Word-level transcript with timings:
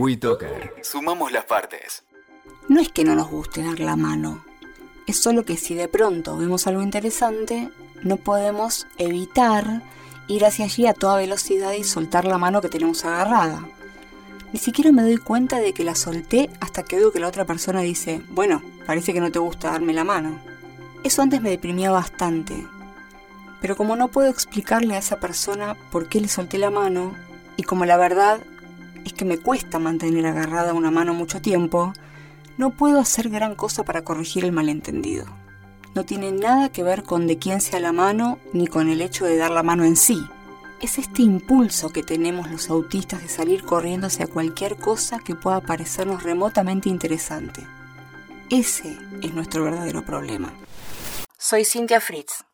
WeToker. 0.00 0.76
Sumamos 0.82 1.30
las 1.30 1.44
partes. 1.44 2.04
No 2.68 2.80
es 2.80 2.88
que 2.88 3.04
no 3.04 3.14
nos 3.14 3.28
guste 3.28 3.62
dar 3.62 3.80
la 3.80 3.96
mano. 3.96 4.42
Es 5.06 5.20
solo 5.20 5.44
que 5.44 5.58
si 5.58 5.74
de 5.74 5.88
pronto 5.88 6.38
vemos 6.38 6.66
algo 6.66 6.80
interesante, 6.80 7.70
no 8.02 8.16
podemos 8.16 8.86
evitar 8.96 9.82
ir 10.26 10.46
hacia 10.46 10.64
allí 10.64 10.86
a 10.86 10.94
toda 10.94 11.18
velocidad 11.18 11.72
y 11.72 11.84
soltar 11.84 12.24
la 12.24 12.38
mano 12.38 12.62
que 12.62 12.70
tenemos 12.70 13.04
agarrada. 13.04 13.68
Ni 14.54 14.58
siquiera 14.58 14.90
me 14.90 15.02
doy 15.02 15.18
cuenta 15.18 15.58
de 15.58 15.74
que 15.74 15.84
la 15.84 15.94
solté 15.94 16.48
hasta 16.60 16.82
que 16.82 16.96
veo 16.96 17.12
que 17.12 17.20
la 17.20 17.28
otra 17.28 17.44
persona 17.44 17.82
dice, 17.82 18.22
bueno, 18.30 18.62
parece 18.86 19.12
que 19.12 19.20
no 19.20 19.30
te 19.30 19.38
gusta 19.38 19.70
darme 19.70 19.92
la 19.92 20.04
mano. 20.04 20.40
Eso 21.04 21.20
antes 21.20 21.42
me 21.42 21.50
deprimía 21.50 21.90
bastante. 21.90 22.66
Pero 23.60 23.76
como 23.76 23.96
no 23.96 24.08
puedo 24.08 24.30
explicarle 24.30 24.94
a 24.94 25.00
esa 25.00 25.20
persona 25.20 25.76
por 25.92 26.08
qué 26.08 26.22
le 26.22 26.28
solté 26.28 26.56
la 26.56 26.70
mano, 26.70 27.14
y 27.58 27.64
como 27.64 27.84
la 27.84 27.98
verdad 27.98 28.40
es 29.04 29.12
que 29.12 29.24
me 29.24 29.38
cuesta 29.38 29.78
mantener 29.78 30.26
agarrada 30.26 30.74
una 30.74 30.90
mano 30.90 31.14
mucho 31.14 31.40
tiempo, 31.40 31.92
no 32.58 32.70
puedo 32.76 33.00
hacer 33.00 33.30
gran 33.30 33.54
cosa 33.54 33.84
para 33.84 34.02
corregir 34.02 34.44
el 34.44 34.52
malentendido. 34.52 35.26
No 35.94 36.04
tiene 36.04 36.32
nada 36.32 36.70
que 36.70 36.82
ver 36.82 37.02
con 37.02 37.26
de 37.26 37.38
quién 37.38 37.60
sea 37.60 37.80
la 37.80 37.92
mano 37.92 38.38
ni 38.52 38.66
con 38.66 38.88
el 38.88 39.00
hecho 39.00 39.24
de 39.24 39.36
dar 39.36 39.50
la 39.50 39.62
mano 39.62 39.84
en 39.84 39.96
sí 39.96 40.22
es 40.80 40.98
este 40.98 41.22
impulso 41.22 41.90
que 41.90 42.02
tenemos 42.02 42.50
los 42.50 42.70
autistas 42.70 43.22
de 43.22 43.28
salir 43.28 43.64
corriendo 43.64 44.06
hacia 44.06 44.26
cualquier 44.26 44.76
cosa 44.76 45.18
que 45.18 45.34
pueda 45.34 45.60
parecernos 45.60 46.22
remotamente 46.22 46.88
interesante. 46.88 47.66
Ese 48.48 48.98
es 49.22 49.34
nuestro 49.34 49.64
verdadero 49.64 50.04
problema. 50.04 50.52
Soy 51.38 51.64
Cynthia 51.64 52.00
Fritz 52.00 52.44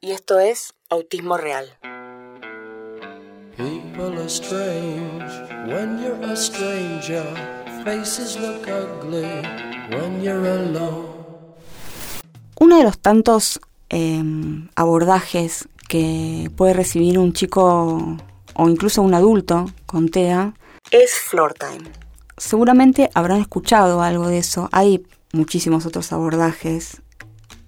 y 0.00 0.12
esto 0.12 0.38
es 0.38 0.74
Autismo 0.90 1.36
Real. 1.36 1.78
Uno 12.60 12.76
de 12.76 12.84
los 12.84 12.98
tantos 12.98 13.58
em, 13.88 14.68
abordajes 14.74 15.68
que 15.88 16.50
puede 16.54 16.74
recibir 16.74 17.18
un 17.18 17.32
chico 17.32 18.18
o 18.54 18.68
incluso 18.68 19.00
un 19.00 19.14
adulto 19.14 19.70
con 19.86 20.10
TEA 20.10 20.52
es 20.90 21.14
floor 21.14 21.54
time. 21.54 21.90
Seguramente 22.36 23.08
habrán 23.14 23.40
escuchado 23.40 24.02
algo 24.02 24.28
de 24.28 24.38
eso. 24.38 24.68
Hay 24.70 25.06
muchísimos 25.32 25.86
otros 25.86 26.12
abordajes, 26.12 27.00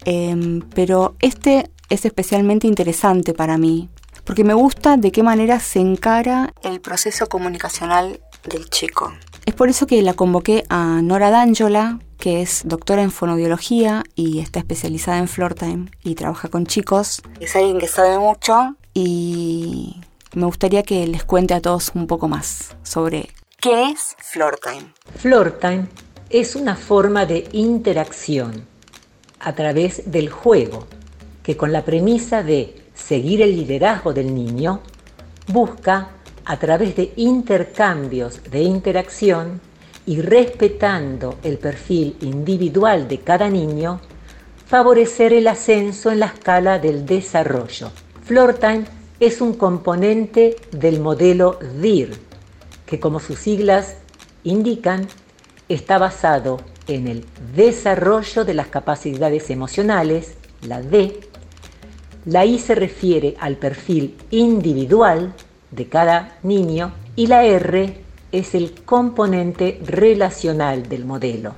em, 0.05 0.61
pero 0.75 1.15
este 1.21 1.71
es 1.89 2.05
especialmente 2.05 2.67
interesante 2.67 3.33
para 3.33 3.57
mí 3.57 3.89
porque 4.29 4.45
me 4.45 4.53
gusta 4.53 4.99
de 4.99 5.11
qué 5.11 5.23
manera 5.23 5.59
se 5.59 5.81
encara 5.81 6.53
el 6.63 6.83
proceso 6.83 7.31
comunicacional 7.31 8.21
del 8.45 8.69
chico. 8.69 9.15
Es 9.47 9.55
por 9.55 9.71
eso 9.71 9.87
que 9.87 10.03
la 10.03 10.13
convoqué 10.13 10.65
a 10.69 11.01
Nora 11.01 11.31
D'Angiola, 11.31 11.99
que 12.19 12.43
es 12.43 12.61
doctora 12.67 13.01
en 13.03 13.11
fonoaudiología 13.11 14.05
y 14.15 14.41
está 14.41 14.59
especializada 14.59 15.17
en 15.17 15.29
floor 15.29 15.55
time 15.55 15.91
y 16.05 16.15
trabaja 16.15 16.49
con 16.49 16.67
chicos. 16.67 17.23
Es 17.41 17.57
alguien 17.57 17.79
que 17.79 17.89
sabe 17.89 18.19
mucho 18.19 18.77
y 18.93 19.99
me 20.35 20.45
gustaría 20.45 20.83
que 20.83 21.07
les 21.07 21.25
cuente 21.25 21.55
a 21.55 21.63
todos 21.63 21.93
un 21.95 22.07
poco 22.07 22.29
más 22.29 22.77
sobre 22.83 23.31
qué 23.63 23.85
es 23.85 24.15
floor 24.19 24.61
time. 24.63 24.93
Floor 25.17 25.59
time 25.59 25.87
es 26.29 26.55
una 26.55 26.77
forma 26.77 27.25
de 27.25 27.49
interacción 27.53 28.67
a 29.41 29.55
través 29.55 30.13
del 30.13 30.29
juego 30.29 30.87
que 31.43 31.57
con 31.57 31.73
la 31.73 31.87
premisa 31.87 32.43
de 32.43 32.88
seguir 32.99 33.41
el 33.41 33.57
liderazgo 33.57 34.13
del 34.13 34.35
niño 34.35 34.81
busca 35.47 36.11
a 36.45 36.59
través 36.59 36.97
de 36.97 37.13
intercambios 37.17 38.43
de 38.51 38.63
interacción 38.63 39.61
y 40.07 40.21
respetando 40.21 41.37
el 41.43 41.59
perfil 41.59 42.17
individual 42.21 43.09
de 43.09 43.21
cada 43.21 43.49
niño, 43.49 44.01
favorecer 44.67 45.33
el 45.33 45.47
ascenso 45.47 46.11
en 46.11 46.21
la 46.21 46.27
escala 46.27 46.79
del 46.79 47.07
desarrollo. 47.07 47.91
Floortime 48.25 48.85
es 49.21 49.41
un 49.41 49.55
componente 49.55 50.57
del 50.73 51.01
modelo 51.01 51.59
DIR, 51.81 52.17
que 52.87 52.99
como 52.99 53.21
sus 53.21 53.39
siglas 53.39 53.97
indican, 54.45 55.07
está 55.69 55.99
basado 55.99 56.59
en 56.87 57.07
el 57.07 57.27
desarrollo 57.55 58.45
de 58.45 58.55
las 58.55 58.69
capacidades 58.69 59.51
emocionales, 59.51 60.35
la 60.63 60.81
D, 60.81 61.28
la 62.29 62.45
I 62.45 62.59
se 62.59 62.75
refiere 62.75 63.37
al 63.41 63.57
perfil 63.57 64.15
individual 64.31 65.33
de 65.71 65.89
cada 65.89 66.37
niño 66.43 66.93
y 67.17 67.27
la 67.27 67.45
R 67.45 68.05
es 68.33 68.55
el 68.55 68.85
componente 68.85 69.81
relacional 69.83 70.91
del 70.91 71.07
modelo. 71.07 71.55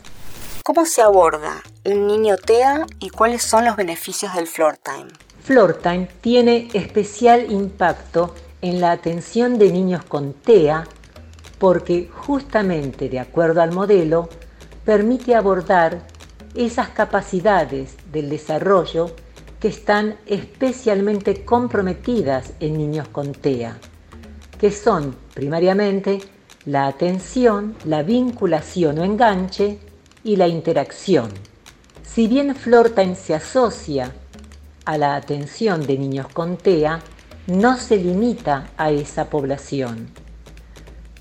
¿Cómo 0.63 0.87
se 0.87 1.03
aborda 1.03 1.61
un 1.85 2.07
niño 2.07 2.37
TEA 2.37 2.87
y 3.01 3.11
cuáles 3.11 3.43
son 3.43 3.65
los 3.65 3.75
beneficios 3.75 4.33
del 4.35 4.47
floor 4.47 4.77
time? 4.77 5.11
Floor 5.43 5.75
time 5.75 6.09
tiene 6.21 6.69
especial 6.73 7.51
impacto 7.51 8.37
en 8.63 8.81
la 8.81 8.93
atención 8.93 9.59
de 9.59 9.73
niños 9.73 10.05
con 10.05 10.35
TEA 10.35 10.87
porque 11.59 12.09
justamente 12.13 13.09
de 13.09 13.19
acuerdo 13.19 13.61
al 13.61 13.73
modelo 13.73 14.29
permite 14.85 15.35
abordar 15.35 16.07
esas 16.55 16.91
capacidades 16.91 17.97
del 18.13 18.31
desarrollo 18.31 19.11
que 19.60 19.69
están 19.69 20.16
especialmente 20.26 21.44
comprometidas 21.44 22.54
en 22.60 22.78
niños 22.78 23.09
con 23.09 23.32
TEA 23.32 23.78
que 24.60 24.71
son 24.71 25.16
primariamente 25.32 26.19
la 26.66 26.87
atención, 26.87 27.75
la 27.87 28.03
vinculación 28.03 28.98
o 28.98 29.04
enganche 29.04 29.78
y 30.22 30.37
la 30.37 30.48
interacción. 30.48 31.31
Si 32.04 32.26
bien 32.26 32.54
Flortime 32.54 33.15
se 33.15 33.34
asocia 33.34 34.12
a 34.84 34.98
la 34.98 35.16
atención 35.16 35.87
de 35.87 35.97
niños 35.97 36.28
con 36.28 36.59
TEA, 36.59 37.00
no 37.47 37.78
se 37.78 37.97
limita 37.97 38.71
a 38.77 38.91
esa 38.91 39.31
población. 39.31 40.10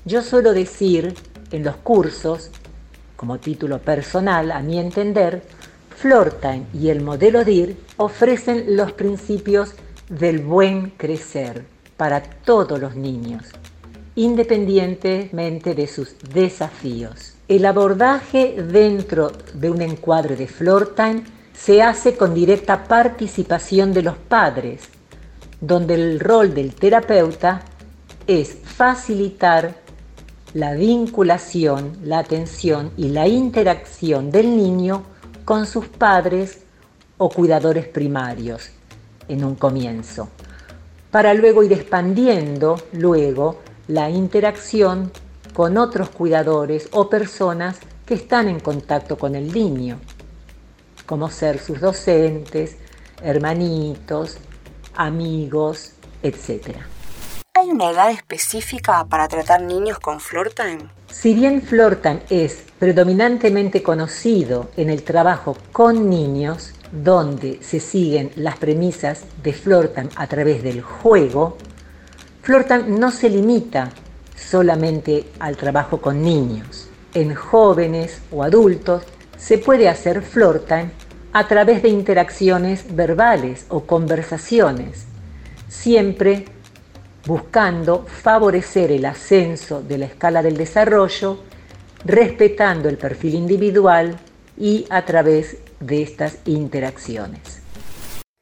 Yo 0.04 0.20
suelo 0.20 0.52
decir 0.52 1.14
en 1.50 1.64
los 1.64 1.76
cursos, 1.76 2.50
como 3.16 3.38
título 3.38 3.78
personal 3.80 4.52
a 4.52 4.60
mi 4.60 4.78
entender, 4.78 5.42
Flortime 6.00 6.64
y 6.72 6.88
el 6.88 7.02
modelo 7.02 7.44
DIR 7.44 7.76
ofrecen 7.98 8.74
los 8.74 8.92
principios 8.92 9.74
del 10.08 10.38
buen 10.38 10.92
crecer 10.96 11.66
para 11.98 12.22
todos 12.22 12.80
los 12.80 12.96
niños, 12.96 13.44
independientemente 14.14 15.74
de 15.74 15.86
sus 15.86 16.16
desafíos. 16.32 17.34
El 17.48 17.66
abordaje 17.66 18.62
dentro 18.62 19.30
de 19.52 19.68
un 19.68 19.82
encuadre 19.82 20.36
de 20.36 20.46
floor 20.46 20.94
time 20.94 21.22
se 21.52 21.82
hace 21.82 22.16
con 22.16 22.32
directa 22.32 22.84
participación 22.84 23.92
de 23.92 24.00
los 24.00 24.16
padres, 24.16 24.80
donde 25.60 25.96
el 25.96 26.18
rol 26.18 26.54
del 26.54 26.74
terapeuta 26.74 27.60
es 28.26 28.56
facilitar 28.64 29.74
la 30.54 30.72
vinculación, 30.72 31.98
la 32.02 32.20
atención 32.20 32.90
y 32.96 33.10
la 33.10 33.28
interacción 33.28 34.30
del 34.30 34.56
niño 34.56 35.04
con 35.44 35.66
sus 35.66 35.88
padres 35.88 36.60
o 37.18 37.28
cuidadores 37.28 37.86
primarios 37.86 38.70
en 39.28 39.44
un 39.44 39.54
comienzo 39.54 40.28
para 41.10 41.34
luego 41.34 41.62
ir 41.62 41.72
expandiendo 41.72 42.80
luego 42.92 43.58
la 43.88 44.10
interacción 44.10 45.10
con 45.52 45.76
otros 45.76 46.10
cuidadores 46.10 46.88
o 46.92 47.10
personas 47.10 47.78
que 48.06 48.14
están 48.14 48.48
en 48.48 48.60
contacto 48.60 49.18
con 49.18 49.34
el 49.34 49.52
niño, 49.52 49.98
como 51.06 51.30
ser 51.30 51.58
sus 51.58 51.80
docentes, 51.80 52.76
hermanitos, 53.22 54.38
amigos, 54.94 55.92
etc. 56.22 56.76
¿Hay 57.52 57.68
una 57.68 57.90
edad 57.90 58.12
específica 58.12 59.04
para 59.06 59.26
tratar 59.26 59.60
niños 59.60 59.98
con 59.98 60.20
Flortime? 60.20 60.88
Si 61.10 61.34
bien 61.34 61.60
Flortime 61.60 62.22
es 62.30 62.62
predominantemente 62.78 63.82
conocido 63.82 64.70
en 64.76 64.88
el 64.88 65.02
trabajo 65.02 65.56
con 65.72 66.08
niños, 66.08 66.72
donde 66.92 67.58
se 67.60 67.80
siguen 67.80 68.30
las 68.36 68.56
premisas 68.56 69.24
de 69.42 69.52
Flortan 69.52 70.08
a 70.14 70.28
través 70.28 70.62
del 70.62 70.80
juego, 70.80 71.58
Flortan 72.40 73.00
no 73.00 73.10
se 73.10 73.28
limita 73.28 73.90
solamente 74.36 75.26
al 75.40 75.56
trabajo 75.56 76.00
con 76.00 76.22
niños. 76.22 76.88
En 77.14 77.34
jóvenes 77.34 78.22
o 78.30 78.44
adultos 78.44 79.02
se 79.36 79.58
puede 79.58 79.88
hacer 79.88 80.22
Flortan 80.22 80.92
a 81.32 81.48
través 81.48 81.82
de 81.82 81.88
interacciones 81.88 82.94
verbales 82.94 83.66
o 83.70 83.86
conversaciones, 83.86 85.06
siempre 85.68 86.46
buscando 87.26 88.06
favorecer 88.06 88.92
el 88.92 89.04
ascenso 89.04 89.82
de 89.82 89.98
la 89.98 90.06
escala 90.06 90.42
del 90.42 90.56
desarrollo, 90.56 91.38
respetando 92.04 92.88
el 92.88 92.98
perfil 92.98 93.34
individual 93.34 94.18
y 94.56 94.86
a 94.90 95.04
través 95.04 95.58
de 95.80 96.02
estas 96.02 96.38
interacciones. 96.44 97.62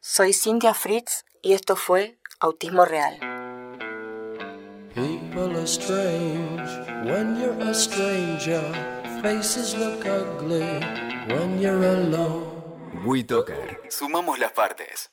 Soy 0.01 0.33
Cynthia 0.33 0.75
Fritz 0.75 1.25
y 1.43 1.53
esto 1.53 1.77
fue 1.77 2.19
Autismo 2.41 2.85
Real. 2.85 3.19
People 4.95 5.57
are 5.57 5.67
strange 5.67 6.69
when 7.05 7.41
you're 7.41 7.71
a 7.71 7.73
stranger. 7.73 8.63
Faces 9.23 9.77
look 9.77 10.05
ugly 10.05 10.81
when 11.29 11.61
you're 11.61 11.85
alone. 11.85 12.59
WeToker. 13.05 13.81
Sumamos 13.91 14.39
las 14.41 14.53
partes. 14.53 15.11